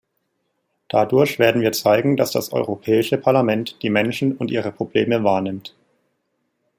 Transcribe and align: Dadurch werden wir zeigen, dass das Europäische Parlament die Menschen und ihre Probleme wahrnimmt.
Dadurch 0.87 1.37
werden 1.37 1.61
wir 1.61 1.73
zeigen, 1.73 2.17
dass 2.17 2.31
das 2.31 2.53
Europäische 2.53 3.19
Parlament 3.19 3.83
die 3.83 3.91
Menschen 3.91 4.35
und 4.35 4.49
ihre 4.49 4.71
Probleme 4.71 5.23
wahrnimmt. 5.23 5.75